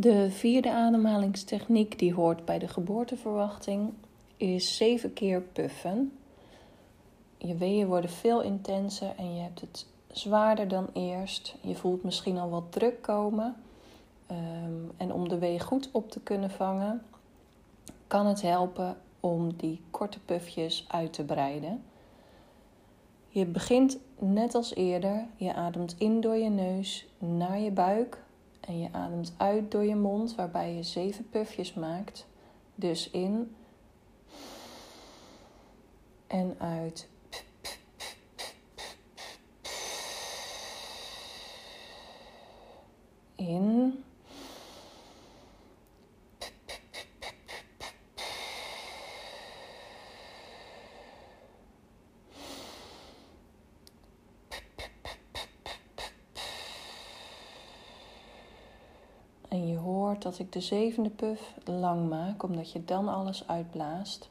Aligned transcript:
De 0.00 0.30
vierde 0.30 0.72
ademhalingstechniek 0.72 1.98
die 1.98 2.14
hoort 2.14 2.44
bij 2.44 2.58
de 2.58 2.68
geboorteverwachting 2.68 3.92
is 4.36 4.76
zeven 4.76 5.12
keer 5.12 5.40
puffen. 5.40 6.12
Je 7.38 7.54
weeën 7.54 7.86
worden 7.86 8.10
veel 8.10 8.40
intenser 8.42 9.12
en 9.16 9.34
je 9.34 9.40
hebt 9.40 9.60
het 9.60 9.86
zwaarder 10.12 10.68
dan 10.68 10.88
eerst. 10.92 11.56
Je 11.60 11.74
voelt 11.74 12.02
misschien 12.02 12.38
al 12.38 12.50
wat 12.50 12.72
druk 12.72 13.02
komen. 13.02 13.56
Ehm, 14.26 14.74
en 14.96 15.12
om 15.12 15.28
de 15.28 15.38
wee 15.38 15.60
goed 15.60 15.88
op 15.92 16.10
te 16.10 16.20
kunnen 16.20 16.50
vangen, 16.50 17.02
kan 18.06 18.26
het 18.26 18.42
helpen 18.42 18.96
om 19.20 19.56
die 19.56 19.80
korte 19.90 20.20
pufjes 20.20 20.84
uit 20.88 21.12
te 21.12 21.24
breiden. 21.24 21.82
Je 23.28 23.46
begint 23.46 23.98
net 24.18 24.54
als 24.54 24.74
eerder. 24.74 25.26
Je 25.36 25.54
ademt 25.54 25.94
in 25.98 26.20
door 26.20 26.36
je 26.36 26.50
neus 26.50 27.06
naar 27.18 27.58
je 27.58 27.70
buik 27.70 28.28
en 28.70 28.78
je 28.78 28.88
ademt 28.92 29.34
uit 29.36 29.70
door 29.70 29.84
je 29.84 29.96
mond, 29.96 30.34
waarbij 30.34 30.74
je 30.74 30.82
zeven 30.82 31.28
pufjes 31.30 31.74
maakt. 31.74 32.26
Dus 32.74 33.10
in 33.10 33.56
en 36.26 36.56
uit. 36.58 37.08
In. 43.36 44.04
Dat 60.18 60.38
ik 60.38 60.52
de 60.52 60.60
zevende 60.60 61.10
puff 61.10 61.54
lang 61.64 62.08
maak, 62.08 62.42
omdat 62.42 62.72
je 62.72 62.84
dan 62.84 63.08
alles 63.08 63.48
uitblaast. 63.48 64.30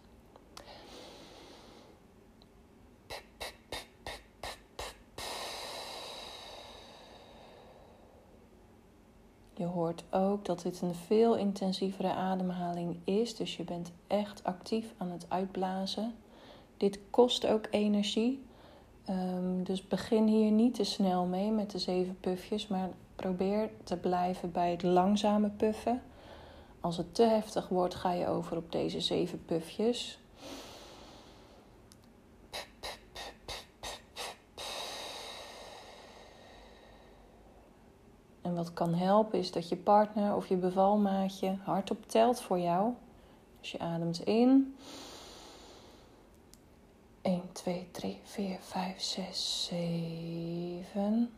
Je 9.53 9.65
hoort 9.65 10.03
ook 10.09 10.45
dat 10.45 10.61
dit 10.61 10.81
een 10.81 10.95
veel 10.95 11.35
intensievere 11.35 12.13
ademhaling 12.13 12.97
is, 13.03 13.35
dus 13.35 13.57
je 13.57 13.63
bent 13.63 13.91
echt 14.07 14.43
actief 14.43 14.93
aan 14.97 15.11
het 15.11 15.25
uitblazen. 15.27 16.13
Dit 16.77 16.99
kost 17.09 17.47
ook 17.47 17.67
energie, 17.71 18.43
um, 19.09 19.63
dus 19.63 19.87
begin 19.87 20.27
hier 20.27 20.51
niet 20.51 20.73
te 20.73 20.83
snel 20.83 21.25
mee 21.25 21.51
met 21.51 21.71
de 21.71 21.79
zeven 21.79 22.17
puffjes, 22.19 22.67
maar 22.67 22.89
probeer 23.19 23.69
te 23.83 23.97
blijven 23.97 24.51
bij 24.51 24.71
het 24.71 24.83
langzame 24.83 25.49
puffen. 25.49 26.01
Als 26.79 26.97
het 26.97 27.15
te 27.15 27.23
heftig 27.23 27.67
wordt, 27.67 27.95
ga 27.95 28.11
je 28.11 28.27
over 28.27 28.57
op 28.57 28.71
deze 28.71 29.01
zeven 29.01 29.45
puffjes. 29.45 30.19
En 38.41 38.55
wat 38.55 38.73
kan 38.73 38.93
helpen 38.93 39.39
is 39.39 39.51
dat 39.51 39.69
je 39.69 39.75
partner 39.75 40.35
of 40.35 40.47
je 40.47 40.55
bevalmaatje 40.55 41.57
hardop 41.63 42.09
telt 42.09 42.41
voor 42.41 42.59
jou. 42.59 42.93
Dus 43.59 43.71
je 43.71 43.79
ademt 43.79 44.19
in. 44.19 44.75
1, 47.21 47.41
2, 47.51 47.87
3, 47.91 48.19
4, 48.23 48.57
5, 48.61 49.01
6, 49.01 49.65
7. 49.65 51.29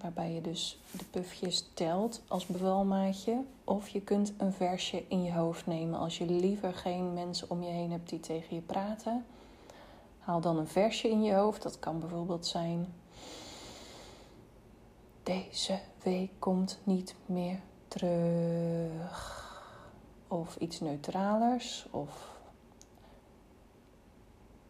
Waarbij 0.00 0.32
je 0.32 0.40
dus 0.40 0.78
de 0.90 1.04
pufjes 1.04 1.70
telt 1.74 2.22
als 2.28 2.46
bevalmaatje. 2.46 3.42
Of 3.64 3.88
je 3.88 4.00
kunt 4.00 4.32
een 4.38 4.52
versje 4.52 5.04
in 5.08 5.22
je 5.22 5.32
hoofd 5.32 5.66
nemen 5.66 5.98
als 5.98 6.18
je 6.18 6.26
liever 6.26 6.74
geen 6.74 7.14
mensen 7.14 7.50
om 7.50 7.62
je 7.62 7.70
heen 7.70 7.90
hebt 7.90 8.08
die 8.08 8.20
tegen 8.20 8.54
je 8.56 8.62
praten. 8.62 9.24
Haal 10.18 10.40
dan 10.40 10.58
een 10.58 10.68
versje 10.68 11.08
in 11.08 11.22
je 11.22 11.34
hoofd. 11.34 11.62
Dat 11.62 11.78
kan 11.78 12.00
bijvoorbeeld 12.00 12.46
zijn 12.46 12.86
deze 15.26 15.78
week 16.02 16.30
komt 16.38 16.78
niet 16.84 17.14
meer 17.26 17.60
terug. 17.88 19.44
Of 20.28 20.56
iets 20.56 20.80
neutralers. 20.80 21.86
Of 21.90 22.38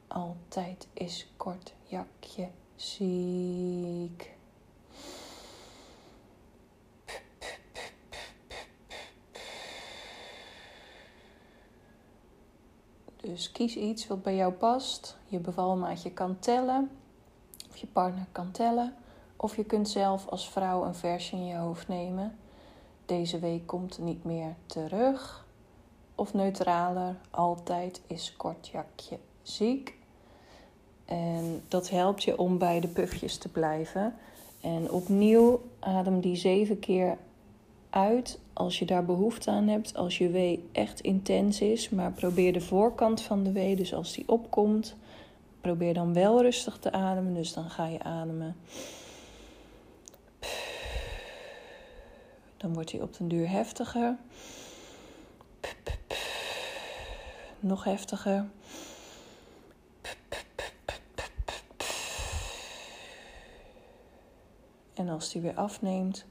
altijd 0.07 0.87
is 0.93 1.29
kort 1.37 1.75
jakje 1.85 2.49
ziek. 2.77 4.36
Dus 13.27 13.53
kies 13.53 13.77
iets 13.77 14.07
wat 14.07 14.23
bij 14.23 14.37
jou 14.37 14.53
past. 14.53 15.17
Je 15.27 15.39
bevalmaatje 15.39 16.11
kan 16.11 16.39
tellen. 16.39 16.91
Of 17.69 17.77
je 17.77 17.87
partner 17.87 18.27
kan 18.33 18.51
tellen. 18.51 18.95
Of 19.37 19.57
je 19.57 19.65
kunt 19.65 19.89
zelf 19.89 20.29
als 20.29 20.51
vrouw 20.51 20.85
een 20.85 20.95
versje 20.95 21.37
in 21.37 21.47
je 21.47 21.57
hoofd 21.57 21.89
nemen. 21.89 22.39
Deze 23.07 23.39
week 23.39 23.67
komt 23.67 23.99
niet 23.99 24.25
meer 24.25 24.55
terug. 24.67 25.47
Of 26.15 26.35
neutraler, 26.35 27.17
altijd 27.31 28.01
is 28.07 28.35
kort 28.37 28.69
jakje 28.69 29.19
ziek. 29.43 29.95
En 31.05 31.63
dat 31.69 31.91
helpt 31.91 32.23
je 32.23 32.39
om 32.39 32.59
bij 32.59 32.81
de 32.81 32.89
pufjes 32.89 33.39
te 33.39 33.49
blijven. 33.49 34.15
En 34.61 34.91
opnieuw 34.91 35.61
adem 35.79 36.21
die 36.21 36.37
zeven 36.37 36.79
keer 36.79 37.19
uit 37.97 38.39
als 38.53 38.79
je 38.79 38.85
daar 38.85 39.05
behoefte 39.05 39.51
aan 39.51 39.69
hebt. 39.69 39.97
Als 39.97 40.19
je 40.19 40.29
wee 40.29 40.69
echt 40.73 41.01
intens 41.01 41.61
is. 41.61 41.89
Maar 41.89 42.13
probeer 42.13 42.53
de 42.53 42.61
voorkant 42.61 43.21
van 43.23 43.43
de 43.43 43.53
wee, 43.53 43.77
dus 43.77 43.95
als 43.95 44.13
die 44.13 44.29
opkomt, 44.29 44.97
probeer 45.61 45.95
dan 45.95 46.13
wel 46.13 46.43
rustig 46.43 46.79
te 46.79 46.93
ademen. 46.93 47.35
Dus 47.35 47.53
dan 47.53 47.71
ga 47.71 47.87
je 47.87 48.03
ademen. 48.03 48.57
Dan 52.57 52.75
wordt 52.75 52.93
hij 52.93 53.01
op 53.01 53.17
den 53.17 53.29
duur 53.29 53.51
heftiger. 53.51 54.17
Nog 57.61 57.85
heftiger. 57.85 58.47
En 64.95 65.09
als 65.09 65.33
die 65.33 65.43
weer 65.43 65.55
afneemt, 65.55 66.27